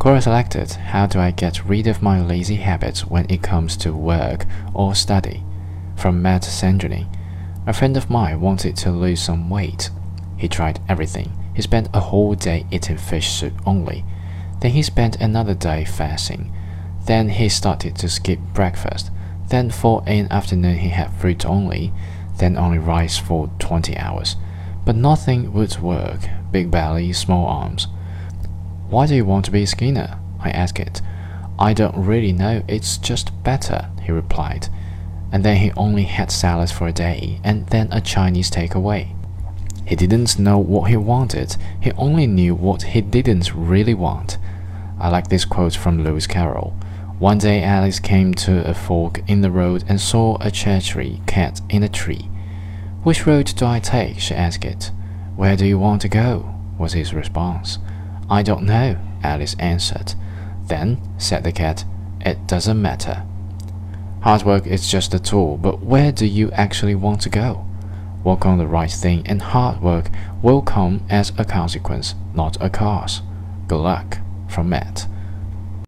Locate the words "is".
64.66-64.88